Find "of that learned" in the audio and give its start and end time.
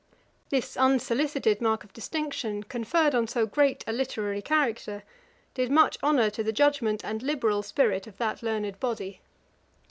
8.07-8.79